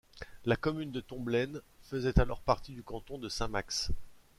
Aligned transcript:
La 0.45 0.55
commune 0.55 0.89
de 0.91 0.99
Tomblaine 0.99 1.61
faisait 1.83 2.19
alors 2.19 2.41
partie 2.41 2.73
du 2.73 2.81
canton 2.81 3.19
de 3.19 3.29
Saint-Max. 3.29 3.91